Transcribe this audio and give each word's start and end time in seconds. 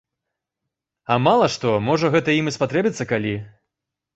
А 1.15 1.17
мала 1.27 1.49
што, 1.57 1.75
можа, 1.91 2.11
гэта 2.15 2.29
ім 2.39 2.51
і 2.53 2.55
спатрэбіцца 2.59 3.03
калі. 3.13 3.35